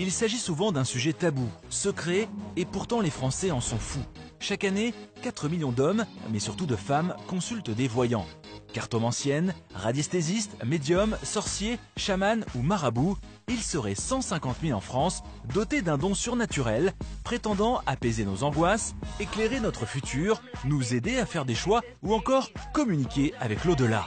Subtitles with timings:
[0.00, 4.04] Il s'agit souvent d'un sujet tabou, secret, et pourtant les Français en sont fous.
[4.38, 8.26] Chaque année, 4 millions d'hommes, mais surtout de femmes, consultent des voyants.
[8.72, 13.16] Cartomanciennes, radiesthésistes, médiums, sorciers, chamans ou marabouts,
[13.48, 15.22] il serait 150 000 en France,
[15.52, 16.92] dotés d'un don surnaturel,
[17.24, 22.50] prétendant apaiser nos angoisses, éclairer notre futur, nous aider à faire des choix ou encore
[22.72, 24.04] communiquer avec l'au-delà.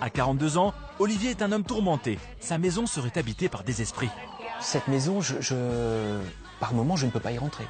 [0.00, 2.18] À 42 ans, Olivier est un homme tourmenté.
[2.38, 4.10] Sa maison serait habitée par des esprits.
[4.60, 6.20] Cette maison, je, je-
[6.60, 7.66] par moment, je ne peux pas y rentrer.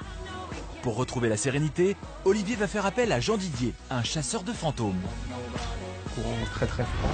[0.83, 5.01] Pour retrouver la sérénité, Olivier va faire appel à Jean Didier, un chasseur de fantômes.
[6.15, 7.11] courant très très froid.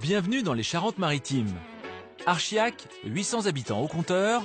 [0.00, 1.52] Bienvenue dans les Charentes-Maritimes.
[2.26, 4.42] Archiac, 800 habitants au compteur,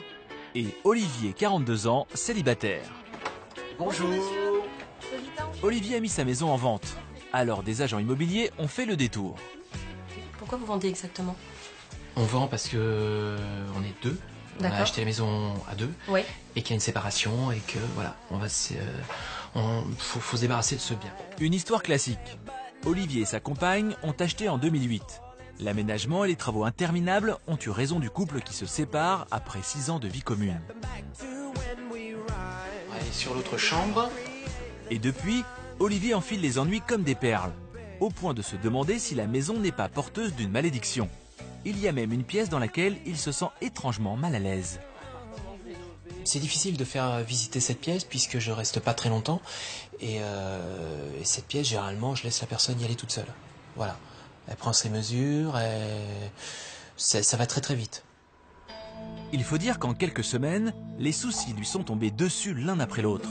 [0.56, 2.82] et Olivier, 42 ans, célibataire.
[3.78, 4.10] Bonjour.
[5.62, 6.98] Olivier a mis sa maison en vente.
[7.34, 9.36] Alors des agents immobiliers ont fait le détour.
[10.40, 11.36] Pourquoi vous vendez exactement?
[12.16, 13.38] On vend parce que euh,
[13.78, 14.18] on est deux.
[14.60, 16.22] On a acheté la maison à deux Oui.
[16.56, 18.78] et qu'il y a une séparation et que voilà, on va se, euh,
[19.54, 21.12] on, faut, faut se débarrasser de ce bien.
[21.40, 22.40] Une histoire classique.
[22.88, 25.04] Olivier et sa compagne ont acheté en 2008.
[25.60, 29.90] L'aménagement et les travaux interminables ont eu raison du couple qui se sépare après 6
[29.90, 30.62] ans de vie commune.
[31.20, 31.54] On
[32.92, 34.12] va aller sur l'autre chambre.
[34.92, 35.44] Et depuis,
[35.80, 37.54] Olivier enfile les ennuis comme des perles,
[38.00, 41.10] au point de se demander si la maison n'est pas porteuse d'une malédiction.
[41.66, 44.80] Il y a même une pièce dans laquelle il se sent étrangement mal à l'aise.
[46.24, 49.42] C'est difficile de faire visiter cette pièce puisque je reste pas très longtemps
[50.02, 53.34] et, euh, et cette pièce généralement je laisse la personne y aller toute seule.
[53.76, 53.98] Voilà,
[54.48, 56.32] elle prend ses mesures et
[56.96, 58.04] ça, ça va très très vite.
[59.34, 63.30] Il faut dire qu'en quelques semaines, les soucis lui sont tombés dessus l'un après l'autre.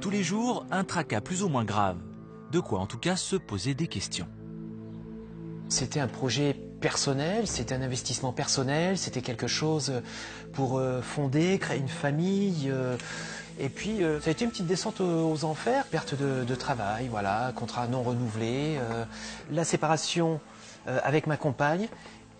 [0.00, 1.96] Tous les jours, un tracas plus ou moins grave.
[2.52, 4.28] De quoi en tout cas se poser des questions.
[5.68, 10.02] C'était un projet personnel, c'était un investissement personnel, c'était quelque chose
[10.52, 12.68] pour euh, fonder, créer une famille.
[12.70, 12.96] euh,
[13.58, 17.08] et puis, euh, ça a été une petite descente aux, enfers, perte de, de travail,
[17.08, 19.04] voilà, contrat non renouvelé, euh,
[19.50, 21.88] la séparation euh, avec ma compagne.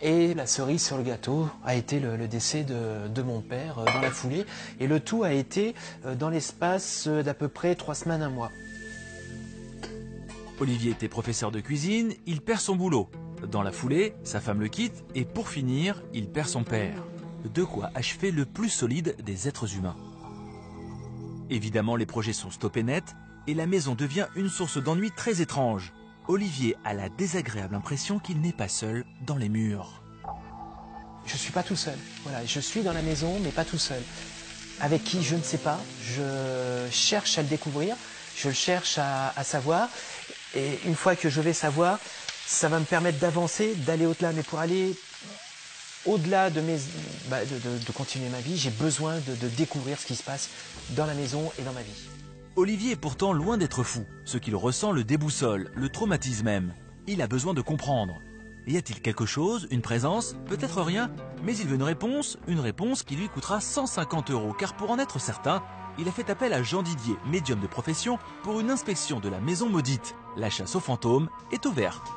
[0.03, 4.01] Et la cerise sur le gâteau a été le, décès de, mon père euh, dans
[4.01, 4.47] la foulée.
[4.79, 5.75] Et le tout a été
[6.07, 8.51] euh, dans l'espace euh, d'à peu près trois semaines, un mois.
[10.59, 13.11] Olivier était professeur de cuisine, il perd son boulot.
[13.51, 17.03] Dans la foulée, sa femme le quitte et pour finir, il perd son père.
[17.53, 19.97] De quoi achever le plus solide des êtres humains.
[21.49, 23.05] Évidemment, les projets sont stoppés net
[23.47, 25.93] et la maison devient une source d'ennui très étrange.
[26.29, 30.03] Olivier a la désagréable impression qu'il n'est pas seul dans les murs.
[31.27, 31.99] Je suis pas tout seul.
[32.25, 34.03] Voilà, je suis dans la maison, mais pas tout seul.
[34.81, 35.79] Avec qui, je ne sais pas.
[36.03, 37.97] Je cherche à le découvrir.
[38.37, 39.89] Je le cherche à, savoir.
[40.55, 41.99] Et une fois que je vais savoir,
[42.47, 44.33] ça va me permettre d'avancer, d'aller au-delà.
[44.33, 44.95] Mais pour aller
[46.07, 46.79] au-delà de mes,
[47.29, 50.49] bah, de, continuer ma vie, j'ai besoin de découvrir ce qui se passe
[50.91, 52.30] dans la maison et dans ma vie.
[52.61, 54.05] Olivier est pourtant loin d'être fou.
[54.27, 56.75] Ce qu'il ressent le déboussole, le traumatise même.
[57.07, 58.21] Il a besoin de comprendre.
[58.67, 61.11] Y a-t-il quelque chose, une présence Peut-être rien,
[61.43, 64.99] mais il veut une réponse, une réponse qui lui coûtera 150 euros, car pour en
[64.99, 65.63] être certain,
[65.99, 69.41] il a fait appel à Jean Didier, médium de profession, pour une inspection de la
[69.41, 70.15] maison maudite.
[70.37, 72.13] La chasse aux fantômes est ouverte.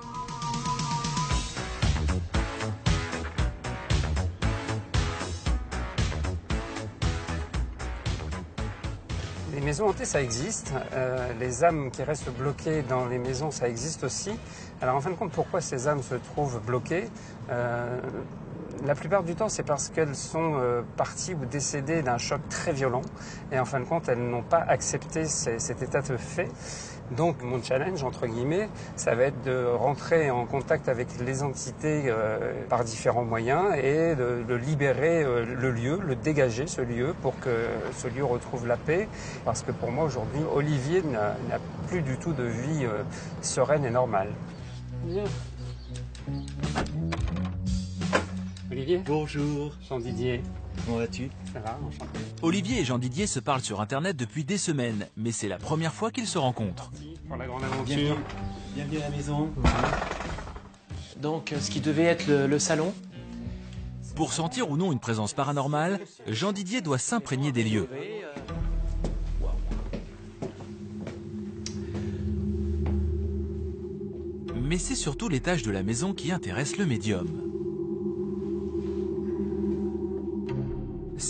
[9.74, 10.72] Maisons hantées, ça existe.
[10.94, 14.30] Euh, les âmes qui restent bloquées dans les maisons, ça existe aussi.
[14.84, 17.10] Alors en fin de compte, pourquoi ces âmes se trouvent bloquées?
[17.50, 18.00] Euh,
[18.86, 22.72] La plupart du temps, c'est parce qu'elles sont euh, parties ou décédées d'un choc très
[22.72, 23.02] violent.
[23.52, 26.50] Et en fin de compte, elles n'ont pas accepté cet état de fait.
[27.12, 32.06] Donc mon challenge, entre guillemets, ça va être de rentrer en contact avec les entités
[32.08, 37.14] euh, par différents moyens et de, de libérer euh, le lieu, le dégager ce lieu
[37.22, 37.68] pour que
[37.98, 39.08] ce lieu retrouve la paix.
[39.46, 43.04] Parce que pour moi aujourd'hui, Olivier n'a plus du tout de vie euh,
[43.42, 44.30] sereine et normale.
[45.04, 45.24] Bien.
[48.72, 49.02] Olivier?
[49.06, 50.42] Bonjour, Jean Didier,
[50.86, 51.30] comment vas-tu?
[51.54, 52.20] Ça va, enchanté.
[52.42, 55.94] Olivier et Jean Didier se parlent sur Internet depuis des semaines, mais c'est la première
[55.94, 56.92] fois qu'ils se rencontrent.
[57.28, 57.86] Pour la grande aventure.
[57.96, 58.16] Bienvenue,
[58.76, 59.50] bienvenue à la maison.
[61.22, 62.94] Donc, euh, ce qui devait être le, le salon,
[64.16, 67.88] Pour sentir ou non une présence paranormale, Jean Didier doit s'imprégner des lieux.
[74.62, 77.28] Mais c'est surtout l'étage de la maison qui intéresse le médium.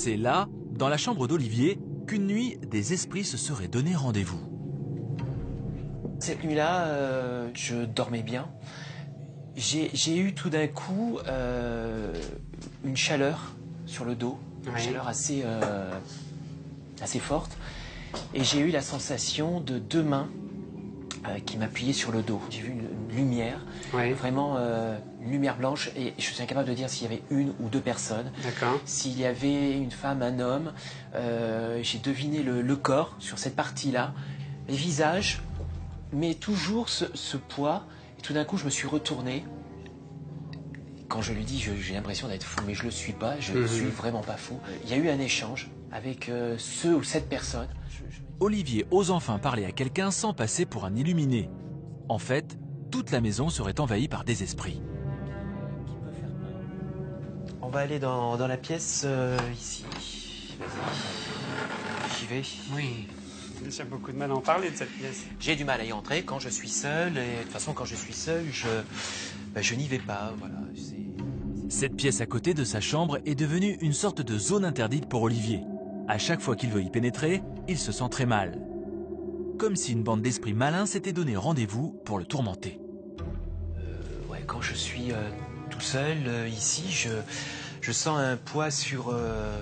[0.03, 4.41] C'est là, Dans la chambre d'Olivier, qu'une nuit, des esprits se seraient donné rendez-vous.
[6.19, 8.49] Cette nuit-là, euh, je dormais bien.
[9.55, 12.11] J'ai eu tout d'un coup euh,
[12.83, 13.53] une chaleur
[13.85, 14.81] sur le dos, une Oui.
[14.81, 15.89] chaleur assez, euh,
[17.01, 17.57] assez forte.
[18.33, 20.27] Et j'ai eu la sensation de deux mains
[21.29, 22.41] euh, qui m'appuyaient sur le dos.
[22.49, 24.97] J'ai vu une, une lumière, Oui, vraiment euh,
[25.29, 28.31] lumière blanche, et je suis incapable de dire s'il y avait une ou deux personnes.
[28.43, 28.79] d'accord.
[28.85, 30.73] S'il y avait une femme, un homme,
[31.15, 34.13] euh, j'ai deviné le, le corps sur cette partie-là,
[34.67, 35.41] les visages,
[36.11, 37.85] mais toujours ce, ce poids.
[38.19, 39.43] Et tout d'un coup, je me suis retourné.
[41.09, 43.39] Quand je lui dis, j'ai l'impression d'être fou, mais je le suis pas.
[43.39, 43.67] Je ne Mhm.
[43.67, 44.59] suis vraiment pas fou.
[44.83, 47.67] Il y a eu un échange avec euh, ce ou cette personne.
[48.39, 51.49] Olivier ose enfin parler à quelqu'un sans passer pour un illuminé.
[52.09, 52.57] En fait,
[52.91, 54.81] toute la maison serait envahie par des esprits.
[57.73, 59.83] On va aller dans, dans la pièce euh, ici.
[60.59, 62.19] Vas-y.
[62.19, 62.43] J'y vais.
[62.75, 63.07] Oui.
[63.67, 65.23] J'ai beaucoup de mal à en parler de cette pièce.
[65.39, 67.17] J'ai du mal à y entrer quand je suis seul.
[67.17, 68.67] Et de toute façon, quand je suis seul, je,
[69.55, 70.35] ben, je n'y vais pas.
[70.37, 70.53] Voilà.
[71.67, 75.23] Cette pièce à côté de sa chambre est devenue une sorte de zone interdite pour
[75.23, 75.61] Olivier.
[76.07, 78.61] À chaque fois qu'il veut y pénétrer, il se sent très mal.
[79.57, 82.79] Comme si une bande d'esprits malins s'était donné rendez-vous pour le tourmenter.
[84.29, 85.31] Ouais, quand je suis euh,
[85.71, 87.09] tout seul euh, ici, je,
[87.83, 89.59] je sens un poids sur, euh,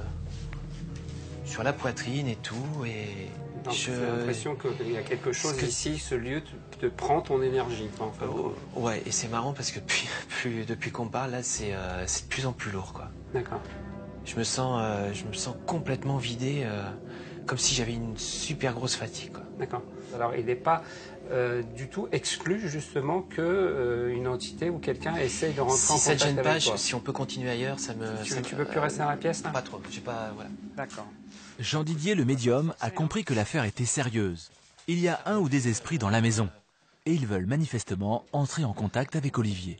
[1.45, 2.85] sur la poitrine et tout.
[2.85, 3.27] Et.
[3.71, 7.41] J'ai l'impression qu'il y a quelque chose que- ici, ce lieu te, te prend ton
[7.43, 7.89] énergie.
[7.95, 8.25] quoi, en fait.
[8.25, 12.05] Oh, ouais, et c'est marrant parce que depuis, plus- depuis qu'on parle, là, c'est euh,
[12.07, 13.09] c'est de plus en plus lourd, quoi.
[13.33, 13.59] D'accord.
[14.25, 16.63] Je me sens, euh, je me sens complètement vidé,
[17.51, 19.33] comme si j'avais une super grosse fatigue.
[19.59, 19.81] D'accord.
[20.15, 20.85] Alors, il n'est pas
[21.31, 25.97] euh, du tout exclu, justement, que euh, une entité ou quelqu'un essaye de rentrer en
[25.97, 26.77] Si ça ne contact gêne pas, avec je- toi.
[26.77, 28.23] si on peut continuer ailleurs, ça me.
[28.23, 29.81] Tu, ça tu me- peux plus rester dans la pièce, là Pas trop.
[29.91, 30.49] J'ai pas, voilà.
[30.77, 31.07] D'accord.
[31.59, 34.49] Jean Didier, le médium, a compris que l'affaire était sérieuse.
[34.87, 36.47] Il y a un ou des esprits dans la maison.
[37.05, 39.77] Et ils veulent manifestement entrer en contact avec Olivier.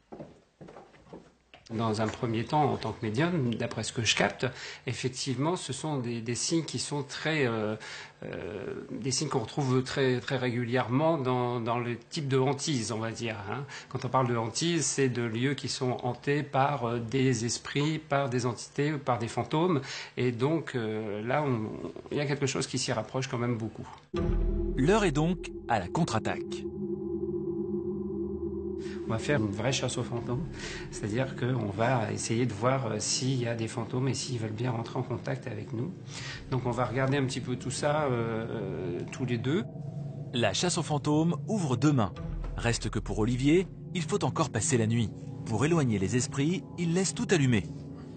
[1.74, 4.46] Dans un premier temps, en tant que médium, d'après ce que je capte,
[4.88, 7.76] effectivement, ce sont des, signes qui sont très, euh,
[8.24, 13.00] euh, des signes qu'on retrouve très très régulièrement dans, dans le type de hantise, on
[13.00, 13.38] va dire.
[13.50, 13.66] hein.
[13.90, 18.00] Quand on parle de hantise, c'est de lieux qui sont hantés par euh, des esprits,
[18.00, 19.82] par des entités, par des fantômes,
[20.18, 21.46] et donc là,
[22.12, 23.88] il y a quelque chose qui s'y rapproche quand même beaucoup.
[24.76, 26.64] L'heure est donc à la contre-attaque.
[29.08, 30.46] On va faire une vraie chasse aux fantômes,
[30.92, 34.52] c'est-à-dire qu'on va essayer de voir euh, s'il y a des fantômes et s'ils veulent
[34.52, 35.92] bien rentrer en contact avec nous.
[36.50, 39.64] Donc on va regarder un petit peu tout ça euh, euh, tous les deux.
[40.34, 42.14] La chasse aux fantômes ouvre demain.
[42.56, 45.10] Reste que pour Olivier, il faut encore passer la nuit.
[45.46, 47.64] Pour éloigner les esprits, il laisse tout allumé.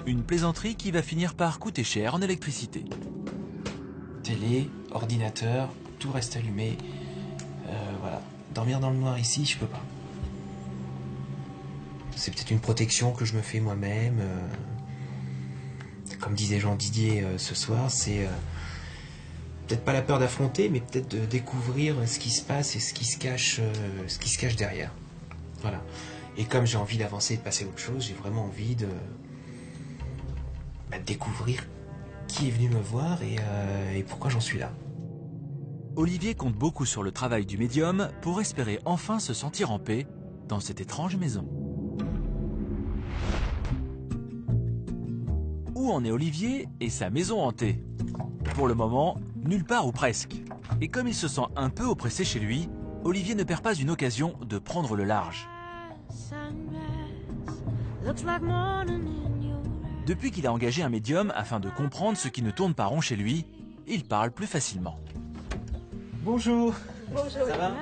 [0.06, 2.84] Une plaisanterie qui va finir par coûter cher en électricité.
[4.22, 6.76] Télé, ordinateur, tout reste allumé.
[7.69, 8.20] Euh, voilà.
[8.54, 9.82] Dormir dans le noir ici, je peux pas.
[12.16, 14.19] C'est peut-être une protection que je me fais moi-même.
[14.20, 14.49] euh.
[16.20, 18.31] Comme disait Jean Didier euh, ce soir, c'est euh,
[19.66, 22.94] peut-être pas la peur d'affronter, mais peut-être de découvrir ce qui se passe et ce
[22.94, 23.61] qui se cache,
[24.06, 24.90] ce qui se cache derrière.
[25.61, 25.82] Voilà.
[26.37, 28.88] Et comme j'ai envie d'avancer et de passer à autre chose, j'ai vraiment envie de,
[30.90, 31.67] bah, découvrir
[32.26, 34.72] qui est venu me voir et pourquoi j'en suis là.
[35.96, 40.06] Olivier compte beaucoup sur le travail du médium pour espérer enfin se sentir en paix
[40.48, 41.46] dans cette étrange maison.
[45.84, 47.79] Où en est Olivier et sa maison hantée
[48.55, 50.34] Pour le moment, nulle part ou presque.
[50.81, 52.70] Et comme il se sent un peu oppressé chez lui,
[53.05, 55.46] Olivier ne perd pas une occasion de prendre le large.
[60.06, 63.03] Depuis qu'il a engagé un médium afin de comprendre ce qui ne tourne pas rond
[63.03, 63.44] chez lui,
[63.86, 64.98] il parle plus facilement.
[66.22, 66.72] Bonjour.
[67.29, 67.72] Ça va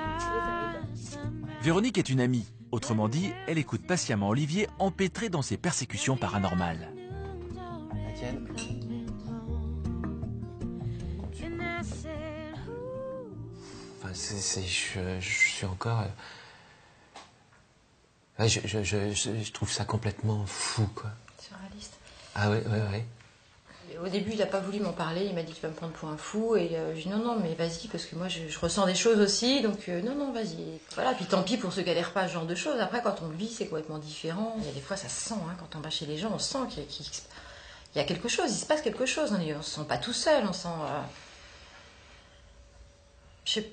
[1.61, 2.51] Véronique est une amie.
[2.71, 6.92] Autrement dit, elle écoute patiemment Olivier empêtré dans ses persécutions paranormales.
[14.01, 16.01] Enfin, je, je suis encore.
[16.01, 16.05] euh,
[18.39, 21.09] ouais, je, je, je, je- je trouve ça complètement fou, quoi.
[21.39, 21.93] Surréaliste.
[22.35, 23.05] Ah ouais, ouais, ouais.
[24.03, 25.25] Au début, il n'a pas voulu m'en parler.
[25.25, 26.55] Il m'a dit Tu vas me prendre pour un fou.
[26.55, 28.95] Et euh, je dis Non, non, mais vas-y, parce que moi, je, je ressens des
[28.95, 29.61] choses aussi.
[29.61, 30.79] Donc, euh, non, non, vas-y.
[30.95, 32.79] Voilà, puis tant pis pour ceux qui adhèrent pas à ce genre de choses.
[32.79, 34.55] Après, quand on le vit, c'est complètement différent.
[34.59, 35.35] Il y a des fois, ça se sent.
[35.35, 37.05] hein, quand on va chez les gens, on sent qu'il qu'il-
[37.95, 38.51] il y a quelque chose.
[38.51, 39.31] Il se passe quelque chose.
[39.31, 40.43] On ne se sent pas tout seul.
[40.47, 40.67] On sent.
[40.67, 41.01] euh,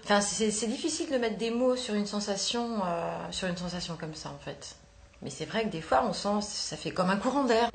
[0.05, 4.15] Enfin, c'est difficile de mettre des mots sur une sensation, euh, sur une sensation comme
[4.15, 4.77] ça, en fait.
[5.23, 7.71] Mais c'est vrai que des fois, on sent, ça fait comme un courant d'air.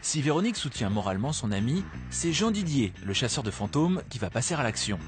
[0.00, 4.30] Si Véronique soutient moralement son ami, c'est Jean Didier, le chasseur de fantômes, qui va
[4.30, 4.98] passer à l'action.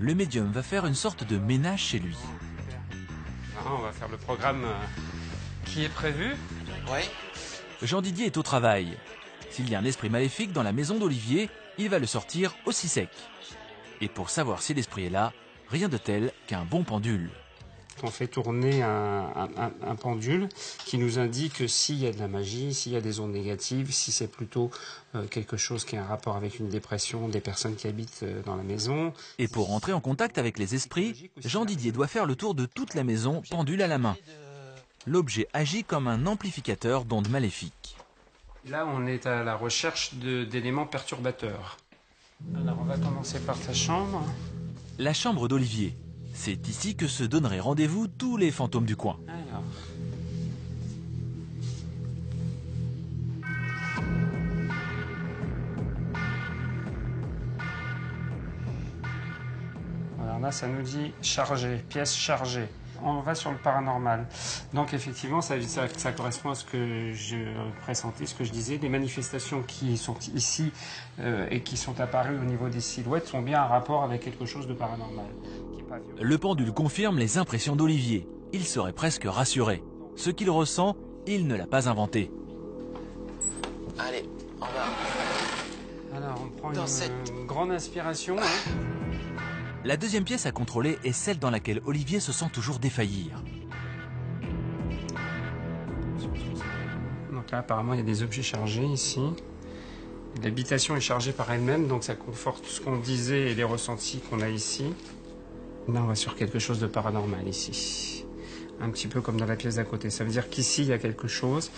[0.00, 2.16] Le médium va faire une sorte de ménage chez lui.
[3.56, 4.74] Ah, on va faire le programme euh,
[5.64, 6.34] qui est prévu.
[6.90, 7.00] Oui.
[7.82, 8.98] Jean Didier est au travail.
[9.50, 12.88] S'il y a un esprit maléfique dans la maison d'Olivier, il va le sortir aussi
[12.88, 13.08] sec.
[14.00, 15.32] Et pour savoir si l'esprit est là,
[15.68, 17.30] rien de tel qu'un bon pendule.
[18.04, 20.48] On fait tourner un, un- un pendule
[20.84, 23.90] qui nous indique s'il y a de la magie, s'il y a des ondes négatives,
[23.92, 24.70] si c'est plutôt
[25.16, 28.40] euh, quelque chose qui a un rapport avec une dépression des personnes qui habitent euh,
[28.44, 29.12] dans la maison.
[29.40, 32.66] Et pour rentrer en contact avec les esprits, Jean Didier doit faire le tour de
[32.66, 34.16] toute la maison pendule à la main.
[35.04, 37.96] L'objet agit comme un amplificateur d'ondes maléfiques.
[38.66, 41.78] Là, on est à la recherche d'éléments perturbateurs.
[42.56, 44.22] Alors, on va commencer par ta chambre.
[44.98, 45.96] La chambre d'Olivier.
[46.34, 49.18] C'est ici que se donneraient rendez-vous tous les fantômes du coin.
[49.28, 49.62] Alors.
[60.20, 62.68] Alors là, ça nous dit chargé, pièce chargée.
[63.04, 64.26] On va sur le paranormal.
[64.74, 67.36] Donc effectivement, ça, ça- ça correspond à ce que je
[67.82, 68.78] pressentais, ce que je disais.
[68.82, 70.72] Les manifestations qui sont ici
[71.20, 74.46] euh, et qui sont apparues au niveau des silhouettes sont bien en rapport avec quelque
[74.46, 75.26] chose de paranormal.
[76.20, 78.28] Le pendule confirme les impressions d'Olivier.
[78.52, 79.82] Il serait presque rassuré.
[80.16, 82.30] Ce qu'il ressent, il ne l'a pas inventé.
[83.98, 84.24] Allez,
[84.60, 86.16] on va.
[86.16, 88.36] Alors, on prend Dans une, cette- une grande inspiration.
[88.38, 88.72] hein.
[89.84, 93.42] La deuxième pièce à contrôler est celle dans laquelle Olivier se sent toujours défaillir.
[97.32, 99.20] Donc là, apparemment, il y a des objets chargés ici.
[100.42, 104.40] L'habitation est chargée par elle-même, donc ça conforte ce qu'on disait et les ressentis qu'on
[104.40, 104.84] a ici.
[105.88, 108.24] Là, on va sur quelque chose de paranormal ici.
[108.80, 110.10] Un petit peu comme dans la pièce d'à côté.
[110.10, 111.70] Ça veut dire qu'ici, il y a quelque chose.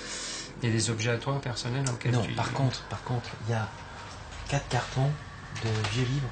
[0.62, 3.30] Il y a des objets à toi personnels auxquels Non, tu- par contre, par contre,
[3.46, 3.68] il y a
[4.48, 5.08] quatre cartons
[5.64, 6.28] de vieux livres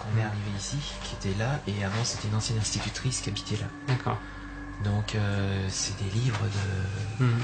[0.00, 3.28] quand on est arrivé ici, qui étaient là, et avant c'était une ancienne institutrice qui
[3.30, 3.66] habitait là.
[3.86, 4.18] D'accord.
[4.82, 6.40] Donc euh, c'est des livres
[7.18, 7.24] de.
[7.24, 7.40] Mhm.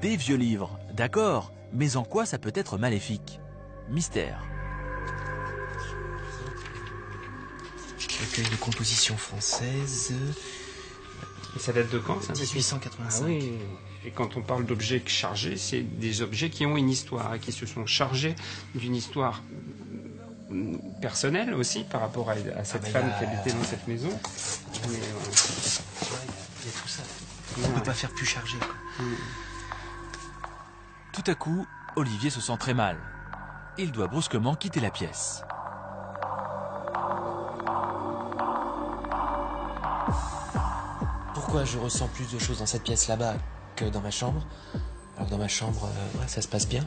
[0.00, 3.40] Des vieux livres, d'accord, mais en quoi ça peut être maléfique?
[3.90, 4.42] Mystère.
[8.20, 10.12] recueil de composition française,
[11.56, 12.32] Et ça date de quand ça?
[12.32, 13.22] 1885.
[13.22, 13.58] Ah oui.
[14.04, 17.52] Et quand on parle d'objets chargés, c'est des objets qui ont une histoire et qui
[17.52, 18.34] se sont chargés
[18.74, 19.42] d'une histoire
[20.50, 23.86] mm, personnelle aussi par rapport à, à cette bah, femme a- qui habitait dans cette
[23.88, 24.08] maison.
[24.88, 25.00] Mais, euh,
[26.60, 27.02] il y a tout ça.
[27.58, 27.74] On Ouais.
[27.74, 28.56] peut pas faire plus chargé.
[28.58, 29.04] quoi.
[31.12, 32.96] Tout à coup, Olivier se sent très mal.
[33.78, 35.42] Il doit brusquement quitter la pièce.
[41.34, 43.34] Pourquoi je ressens plus de choses dans cette pièce là-bas?
[43.78, 44.46] Que dans ma chambre
[45.16, 46.84] Alors dans ma chambre, euh, ça se passe bien.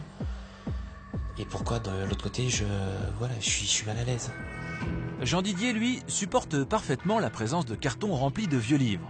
[1.38, 2.66] Et pourquoi de l'autre côté, je,
[3.18, 4.30] voilà, je suis, je suis mal à l'aise
[5.22, 9.10] Jean Didier, lui, supporte parfaitement la présence de cartons remplis de vieux livres.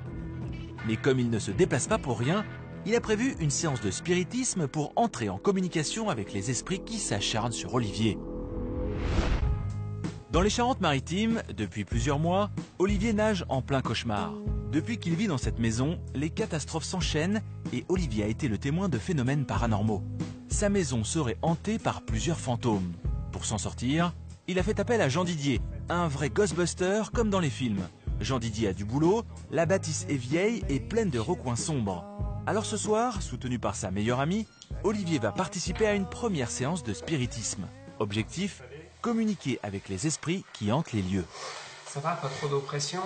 [0.88, 2.45] Mais comme il ne se déplace pas pour rien,
[2.85, 7.00] il a prévu une séance de spiritisme pour entrer en communication avec les esprits qui
[7.00, 8.17] s'acharnent sur Olivier.
[10.31, 14.33] Dans les Charentes-Maritimes, depuis plusieurs mois, Olivier nage en plein cauchemar.
[14.72, 17.42] Depuis qu'il vit dans cette maison, les catastrophes s'enchaînent
[17.74, 20.01] et Olivier a été le témoin de phénomènes paranormaux.
[20.48, 22.94] Sa maison serait hantée par plusieurs fantômes.
[23.34, 24.13] Pour s'en sortir,
[24.48, 25.60] il a fait appel à Jean Didier,
[25.90, 27.86] un vrai Ghostbuster comme dans les films.
[28.22, 32.06] Jean Didier a du boulot, la bâtisse est vieille et pleine de recoins sombres.
[32.48, 34.48] Alors ce soir, soutenu par sa meilleure amie,
[34.86, 37.68] Olivier va participer à une première séance de spiritisme.
[38.00, 38.63] Objectif
[39.01, 41.25] communiquer avec les esprits qui hantent les lieux.
[41.88, 43.01] Ça va, pas trop d'oppression?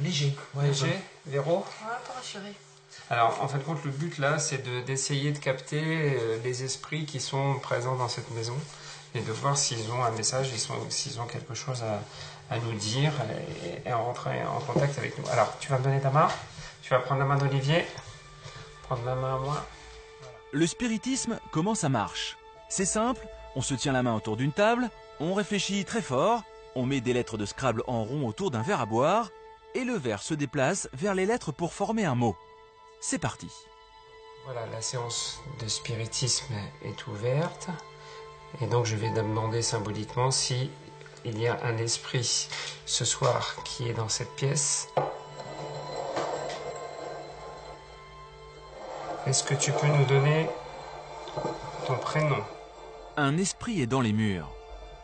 [0.00, 0.34] Léger.
[0.54, 2.52] Ouais, Léger Véro On va pas rassurer.
[3.10, 6.62] Alors, en fin de compte, le but là, c'est de- d'essayer de, capter euh, les
[6.64, 8.56] esprits qui sont présents dans cette maison
[9.14, 10.50] et de voir s'ils ont un message,
[10.90, 13.12] s'ils ont quelque chose à, à nous dire
[13.84, 15.26] et, et rentrer en contact avec nous.
[15.30, 16.28] Alors, tu vas me donner ta main,
[16.82, 17.86] tu vas prendre la main d'Olivier,
[18.82, 19.66] prendre ma main à moi.
[20.52, 22.36] Le spiritisme, comment ça marche?
[22.68, 23.26] C'est simple,
[23.56, 24.90] on se tient la main autour d'une table,
[25.20, 26.42] on réfléchit très fort,
[26.74, 29.30] on met des lettres de Scrabble en rond autour d'un verre à boire,
[29.74, 32.36] et le verre se déplace vers les lettres pour former un mot.
[33.00, 33.48] C'est parti.
[34.44, 37.68] Voilà, la séance de spiritisme est ouverte.
[38.60, 40.70] Et donc, je vais demander symboliquement si
[41.24, 42.48] il y a un esprit
[42.86, 44.88] ce soir qui est dans cette pièce.
[49.26, 50.48] Est-ce que tu peux nous donner
[51.86, 52.42] ton prénom?
[53.18, 54.48] Un esprit est dans les murs,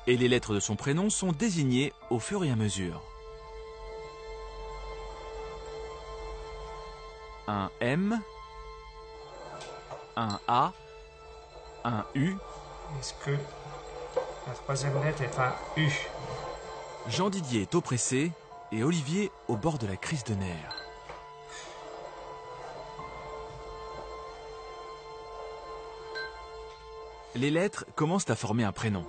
[0.07, 3.03] et les lettres de son prénom sont désignées au fur et à mesure.
[7.47, 8.21] Un M,
[10.17, 10.73] un A,
[11.85, 12.37] un U.
[12.99, 13.31] Est-ce que
[14.47, 15.91] la troisième lettre est un U?
[17.09, 18.33] Jean Didier est oppressé
[18.73, 20.77] et Olivier au bord de la crise de nerfs.
[27.35, 29.05] Les lettres commencent à former un prénom.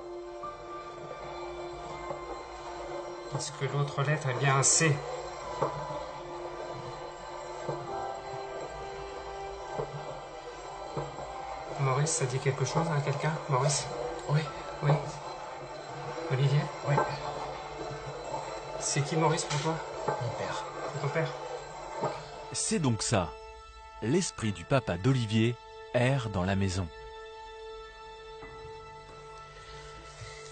[3.35, 4.91] Est-ce que l'autre lettre est bien un C?
[12.05, 13.85] Maurice, ça dit quelque chose à quelqu'un Maurice?
[14.29, 14.41] Oui,
[14.83, 14.91] Oui.
[16.31, 16.59] Olivier?
[16.87, 16.95] Oui,
[18.79, 19.75] C'est qui Maurice pour toi?
[20.07, 20.63] Mon père.
[20.93, 21.31] C'est ton père?
[22.51, 23.31] C'est donc ça.
[24.03, 25.55] L'esprit du papa d'Olivier
[25.95, 26.87] erre dans la maison.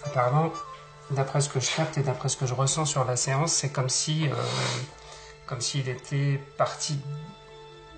[0.06, 0.52] Apparemment,
[1.12, 3.72] d'après ce que je capte et d'après ce que je ressens sur la séance, c'est
[3.72, 4.36] comme si, euh,
[5.46, 7.00] comme s'il était parti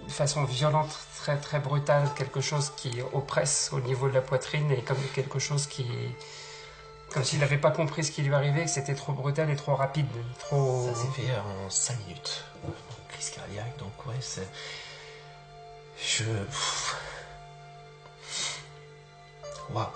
[0.05, 4.71] de façon violente, très très brutale, quelque chose qui oppresse au niveau de la poitrine
[4.71, 5.85] et comme quelque chose qui,
[7.12, 9.75] comme s'il n'avait pas compris ce qui lui arrivait, que c'était trop brutal et trop
[9.75, 10.07] rapide,
[10.39, 10.88] trop.
[10.93, 12.43] Ça s'est fait en 5 minutes.
[13.09, 14.47] Crise cardiaque, donc ouais, c'est.
[15.97, 16.25] Je.
[19.71, 19.88] Waouh.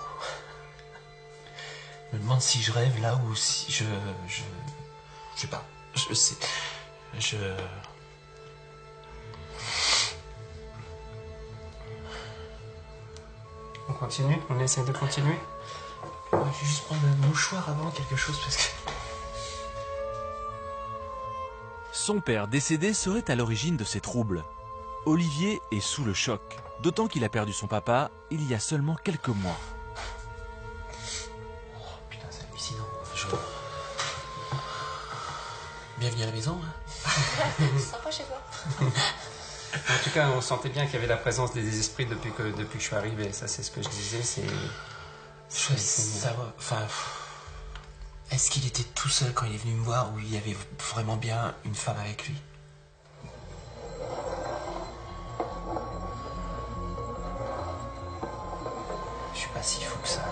[2.10, 3.84] Je me demande si je rêve là ou si je.
[4.26, 4.42] Je.
[5.36, 5.64] Je sais pas.
[5.94, 6.36] Je sais.
[7.18, 7.36] Je.
[14.00, 15.38] Continue, on essaie de continuer.
[16.32, 18.62] Je vais juste prendre un mouchoir avant quelque chose parce que.
[21.92, 24.42] Son père décédé serait à l'origine de ces troubles.
[25.04, 26.40] Olivier est sous le choc,
[26.82, 29.58] d'autant qu'il a perdu son papa il y a seulement quelques mois.
[31.76, 32.88] Oh putain, c'est hallucinant.
[33.14, 33.26] Je...
[35.98, 36.58] Bienvenue à la maison.
[36.64, 37.10] Hein.
[37.78, 38.40] Sympa chez toi.
[39.74, 42.42] En tout cas, on sentait bien qu'il y avait la présence des esprits depuis que,
[42.42, 43.32] depuis que je suis arrivé.
[43.32, 44.22] Ça, c'est ce que je disais.
[44.22, 44.42] C'est.
[44.42, 46.52] Je veux savoir.
[46.58, 46.86] Enfin.
[48.30, 50.56] Est-ce qu'il était tout seul quand il est venu me voir ou il y avait
[50.92, 52.36] vraiment bien une femme avec lui?
[59.34, 60.24] Je suis pas si fou que ça.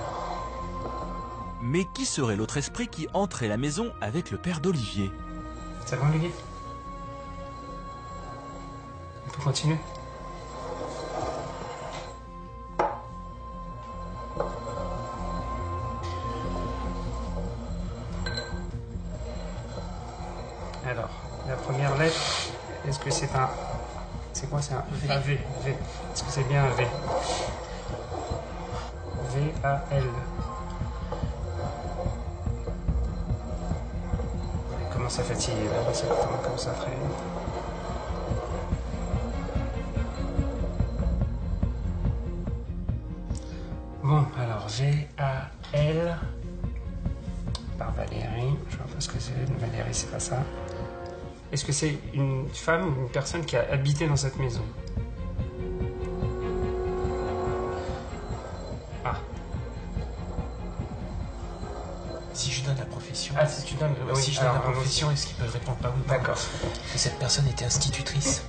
[1.61, 5.11] Mais qui serait l'autre esprit qui entrait la maison avec le père d'Olivier?
[5.85, 6.33] C'est bon, Olivier?
[9.39, 9.79] On peut continuer
[45.93, 46.17] G-A-L
[47.79, 48.57] par Valérie.
[48.71, 49.33] Je vois pas ce que c'est.
[49.59, 50.43] Valérie, c'est pas ça.
[51.53, 54.63] Est-ce que c'est une femme ou une personne qui a habité dans cette maison?
[59.05, 59.15] Ah,
[62.35, 63.35] Si je donne la profession.
[63.39, 63.95] ah si tu donnes.
[64.13, 66.37] Oui, si je donne alors, la profession, est-ce qu'il peut répondre pas oui D'accord.
[66.93, 68.43] Que cette personne était institutrice.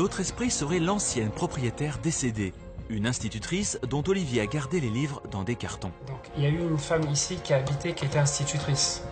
[0.00, 2.54] L'autre esprit serait l'ancienne propriétaire décédée,
[2.88, 5.92] une institutrice dont Olivier a gardé les livres dans des cartons.
[6.06, 9.02] Donc, il y a eu une femme ici qui a habité, qui était institutrice.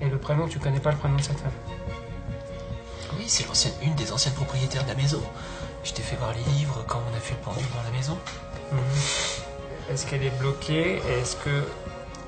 [0.00, 1.52] Et le prénom, tu connais pas le prénom de cette femme?
[3.16, 5.22] Oui, c'est l'ancienne, une des anciennes propriétaires de la maison.
[5.84, 8.18] Je t'ai fait voir les livres quand on a fait le pendule dans la maison.
[8.72, 8.80] Mhm.
[9.92, 11.00] Est-ce qu'elle est bloquée?
[11.08, 11.62] Et est-ce que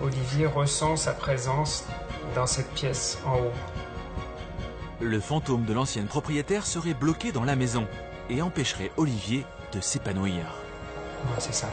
[0.00, 1.84] Olivier ressent sa présence
[2.36, 3.52] dans cette pièce en haut?
[5.00, 7.86] Le fantôme de l'ancienne propriétaire serait bloqué dans la maison
[8.30, 10.44] et empêcherait Olivier de s'épanouir.
[11.26, 11.68] Ouais, c'est ça.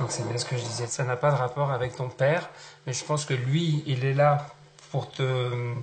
[0.00, 0.86] Donc c'est bien ce que je disais.
[0.86, 2.48] Ça n'a pas de rapport avec ton père,
[2.86, 4.46] mais je pense que lui, il est là
[4.90, 5.74] pour te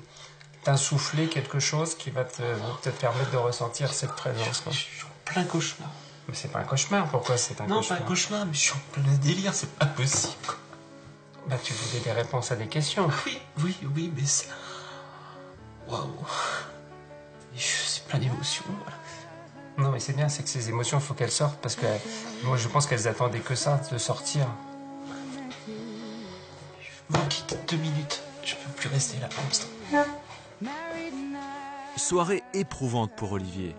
[0.64, 2.42] t'insuffler quelque chose qui va te,
[2.82, 4.62] te permettre de ressentir cette présence.
[4.62, 4.72] quoi.
[4.74, 5.90] Je suis en plein cauchemar.
[6.28, 7.08] Mais c'est pas un cauchemar.
[7.08, 9.72] Pourquoi c'est un non, cauchemar pas un cauchemar, mais je suis en plein délire, c'est
[9.72, 10.34] pas possible.
[11.48, 13.10] Bah tu voulais des réponses à des questions.
[13.26, 14.48] Oui, oui, oui, mais c'est.
[15.90, 16.08] Waouh.
[17.56, 18.98] Je- C'est plein d'émotions, voilà.
[19.78, 21.86] Non mais c'est bien, c'est que ces émotions, faut qu'elles sortent parce que
[22.44, 24.46] moi je pense qu'elles attendaient que ça, de sortir.
[26.82, 28.22] Je vous quitte deux minutes.
[28.44, 29.68] Je peux plus rester là pour l'instant.
[31.98, 33.76] Soirée éprouvante pour Olivier.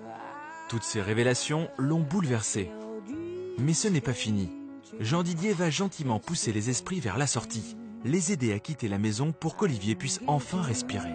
[0.68, 2.70] Toutes ces révélations l'ont bouleversé.
[3.58, 4.50] Mais ce n'est pas fini.
[5.00, 8.98] Jean Didier va gentiment pousser les esprits vers la sortie, les aider à quitter la
[8.98, 11.14] maison pour qu'Olivier puisse enfin respirer.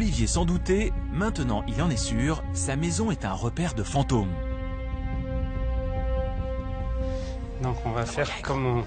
[0.00, 4.32] Olivier s'en doutait, maintenant il en est sûr, sa maison est un repère de fantômes.
[7.62, 8.84] Donc on va faire comme on,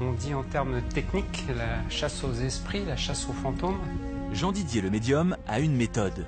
[0.00, 3.76] on dit en termes techniques, la chasse aux esprits, la chasse aux fantômes.
[4.32, 6.26] Jean Didier le médium a une méthode.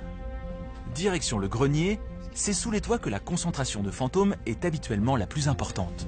[0.93, 1.99] Direction le grenier,
[2.35, 6.05] c'est sous les toits que la concentration de fantômes est habituellement la plus importante.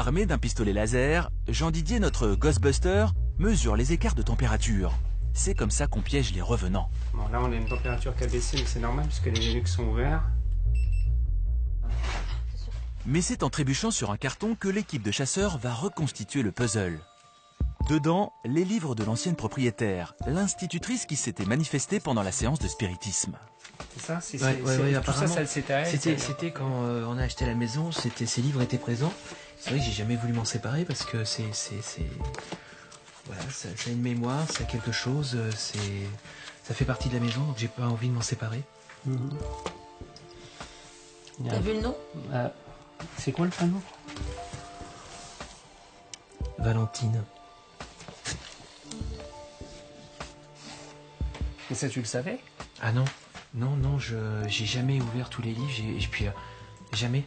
[0.00, 4.94] Armé d'un pistolet laser, Jean Didier, notre Ghostbuster, mesure les écarts de température.
[5.34, 6.88] C'est comme ça qu'on piège les revenants.
[7.12, 9.74] Bon là on a une température qui a baissé mais c'est normal puisque les Linux
[9.74, 10.22] sont ouverts.
[13.04, 16.98] Mais c'est en trébuchant sur un carton que l'équipe de chasseurs va reconstituer le puzzle.
[17.90, 23.36] Dedans, les livres de l'ancienne propriétaire, l'institutrice qui s'était manifestée pendant la séance de spiritisme.
[23.96, 25.84] C'est ça c'est, Ouais, ouais, ouais, Tout ça, c'était
[26.16, 26.46] ça.
[26.54, 29.12] quand euh, on a acheté la maison, c'était, ces livres étaient présents.
[29.60, 32.06] C'est vrai que j'ai jamais voulu m'en séparer parce que c'est, c'est, c'est,
[33.26, 35.78] voilà, ça, ça a une mémoire, ça a quelque chose, euh, c'est,
[36.64, 38.62] ça fait partie de la maison, donc j'ai pas envie de m'en séparer.
[39.04, 39.30] Mhm.
[41.46, 41.96] A T'as vu le nom?
[42.32, 42.52] Ah,
[43.18, 43.82] c'est quoi le panneau
[46.58, 47.22] Valentine.
[51.70, 52.40] Et ça tu le savais?
[52.82, 53.04] Ah non,
[53.54, 54.16] non, non, je,
[54.48, 56.30] j'ai jamais ouvert tous les livres, j'ai, puis euh,
[56.92, 57.24] jamais.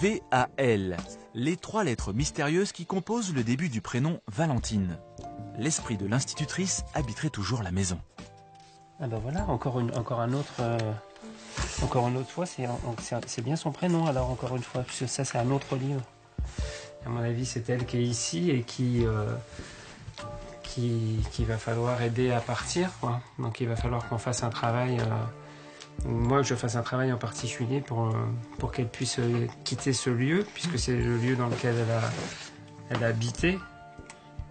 [0.00, 0.96] V-A-L,
[1.34, 4.96] les trois lettres mystérieuses qui composent le début du prénom Valentine.
[5.58, 7.98] L'esprit de l'institutrice habiterait toujours la maison.
[9.00, 10.54] Ah bah voilà, encore, une, encore un autre...
[10.60, 10.78] euh,
[11.82, 15.38] encore une autre fois, c'est, bien son prénom alors encore une fois, puisque ça c'est
[15.38, 16.02] un autre livre.
[17.04, 19.04] À mon avis c'est elle qui est ici et qui...
[19.04, 19.34] euh,
[20.62, 22.90] qui, qui va falloir aider à partir.
[23.38, 25.04] Donc il va falloir qu'on fasse un travail, euh,
[26.06, 30.46] moi je fasse un travail en particulier pour, euh, qu'elle puisse euh, quitter ce lieu,
[30.54, 31.74] puisque c'est le lieu dans lequel
[32.90, 33.58] elle a, habité.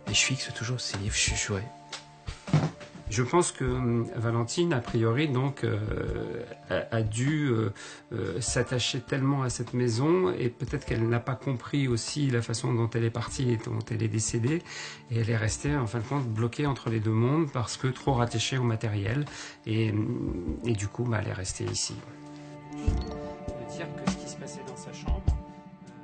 [0.09, 1.63] Et je fixe toujours ces livres, je.
[3.09, 7.73] Je pense que hum, Valentine, a priori, donc, euh, a, a dû euh,
[8.11, 12.73] euh, s'attacher tellement à cette maison et peut-être qu'elle n'a pas compris aussi la façon
[12.73, 14.61] dont elle est partie et dont elle est décédée.
[15.09, 17.87] Et elle est restée, en fin de compte, bloquée entre les deux mondes parce que
[17.87, 19.25] trop rattachée au matériel.
[19.65, 19.93] Et,
[20.65, 21.95] et du coup, bah, elle est restée ici.
[22.73, 25.23] De dire que ce qui se passait dans sa chambre.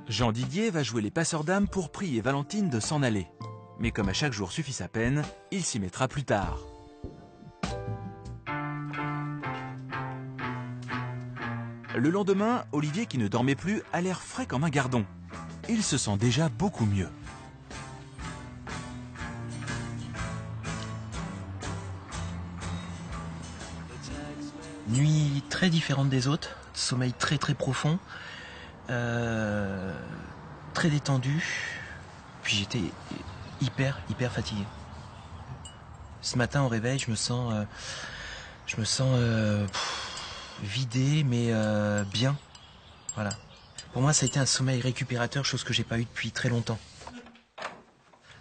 [0.08, 3.28] Jean Didier va jouer les passeurs d'âme pour prier Valentine de s'en aller.
[3.80, 6.60] Mais comme à chaque jour suffit sa peine, il s'y mettra plus tard.
[11.96, 15.06] Le lendemain, Olivier, qui ne dormait plus, a l'air frais comme un gardon.
[15.70, 17.10] Il se sent déjà beaucoup mieux.
[24.88, 28.00] Nuit très différente des autres, sommeil très très profond,
[28.90, 29.94] euh,
[30.74, 31.44] très détendu,
[32.42, 32.92] puis j'étais
[33.62, 34.64] hyper hyper fatigué.
[36.22, 37.64] Ce matin au réveil, je me sens, euh,
[38.66, 39.66] je me sens euh,
[40.62, 42.38] vidé, mais euh, bien.
[43.16, 43.32] Voilà.
[43.92, 46.50] Pour moi, ça a été un sommeil récupérateur, chose que j'ai pas eu depuis très
[46.50, 46.80] longtemps.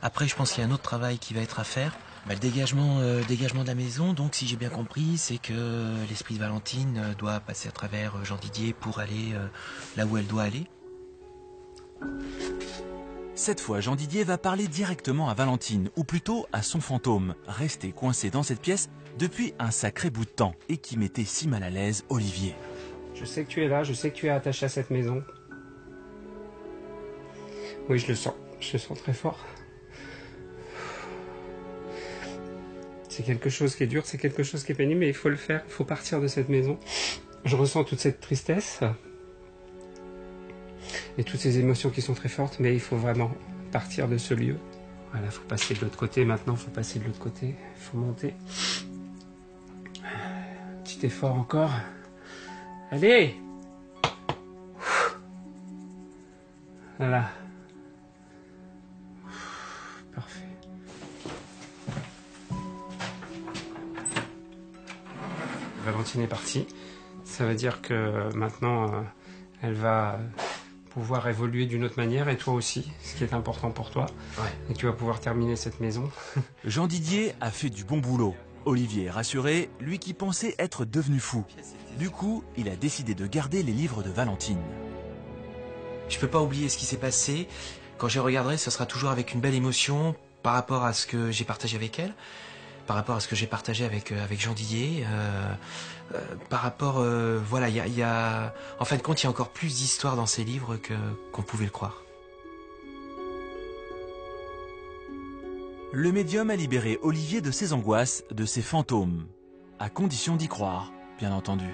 [0.00, 1.96] Après, je pense qu'il y a un autre travail qui va être à faire.
[2.26, 5.94] Bah, le dégagement, euh, dégagement de la maison, donc si j'ai bien compris, c'est que
[6.08, 9.46] l'esprit de Valentine euh, doit passer à travers euh, Jean Didier pour aller euh,
[9.96, 10.68] là où elle doit aller.
[13.34, 17.90] Cette fois, Jean Didier va parler directement à Valentine, ou plutôt à son fantôme, resté
[17.90, 21.62] coincé dans cette pièce depuis un sacré bout de temps, et qui mettait si mal
[21.62, 22.54] à l'aise Olivier.
[23.14, 25.24] Je sais que tu es là, je sais que tu es attaché à cette maison.
[27.88, 28.34] Oui, je le sens.
[28.60, 29.38] Je le sens très fort.
[33.08, 35.30] C'est quelque chose qui est dur, c'est quelque chose qui est pénible, mais il faut
[35.30, 36.78] le faire, il faut partir de cette maison.
[37.44, 38.80] Je ressens toute cette tristesse
[41.18, 43.30] et toutes ces émotions qui sont très fortes, mais il faut vraiment
[43.70, 44.56] partir de ce lieu.
[45.10, 47.98] Voilà, il faut passer de l'autre côté maintenant, il faut passer de l'autre côté, faut
[47.98, 48.34] monter.
[50.84, 51.70] Petit effort encore.
[52.90, 53.36] Allez
[56.98, 57.30] Voilà.
[60.14, 60.46] Parfait.
[65.84, 66.66] Valentine est partie.
[67.24, 69.00] Ça veut dire que maintenant, euh,
[69.62, 70.20] elle va
[70.92, 74.06] pouvoir évoluer d'une autre manière et toi aussi, ce qui est important pour toi.
[74.38, 74.50] Ouais.
[74.70, 76.10] Et tu vas pouvoir terminer cette maison.
[76.64, 78.34] Jean Didier a fait du bon boulot.
[78.64, 81.44] Olivier est rassuré, lui qui pensait être devenu fou.
[81.98, 84.60] Du coup, il a décidé de garder les livres de Valentine.
[86.08, 87.48] Je peux pas oublier ce qui s'est passé.
[87.98, 91.30] Quand je regarderai, ce sera toujours avec une belle émotion par rapport à ce que
[91.30, 92.12] j'ai partagé avec elle,
[92.86, 95.54] par rapport à ce que j'ai partagé avec euh, avec Jean Dillet, euh,
[96.14, 96.18] euh,
[96.50, 98.04] par rapport, euh, voilà, il y a, y
[98.80, 100.94] en fin de compte, il y a encore plus d'histoires dans ces livres que
[101.32, 102.02] qu'on pouvait le croire.
[105.92, 109.26] Le médium a libéré Olivier de ses angoisses, de ses fantômes.
[109.78, 111.66] À condition d'y croire, bien entendu.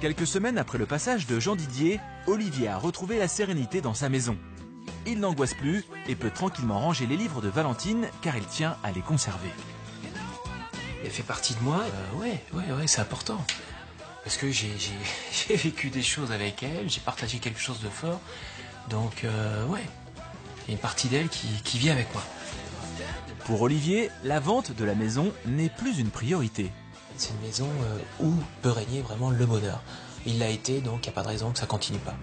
[0.00, 4.08] Quelques semaines après le passage de Jean Didier, Olivier a retrouvé la sérénité dans sa
[4.08, 4.36] maison.
[5.10, 8.92] Il n'angoisse plus et peut tranquillement ranger les livres de Valentine car il tient à
[8.92, 9.48] les conserver.
[11.02, 11.80] Elle fait partie de moi.
[11.80, 13.42] Euh, ouais, ouais, ouais, c'est important.
[14.22, 18.20] Parce que j'ai vécu des choses avec elle, j'ai partagé quelque chose de fort.
[18.90, 19.80] Donc, euh, ouais,
[20.66, 22.22] il y a une partie d'elle qui, qui vit avec moi.
[23.46, 26.70] Pour Olivier, la vente de la maison n'est plus une priorité.
[27.16, 29.82] C'est une maison euh, où peut régner vraiment le bonheur.
[30.26, 32.16] Il l'a été, donc il n'y a pas de raison que ça continue pas.